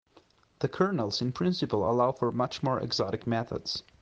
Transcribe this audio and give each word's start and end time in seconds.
The 0.61 0.67
kernels 0.67 1.21
in 1.21 1.31
principle 1.31 1.87
allow 1.87 2.11
for 2.11 2.31
much 2.31 2.63
more 2.63 2.79
exotic 2.79 3.27
methods. 3.27 3.83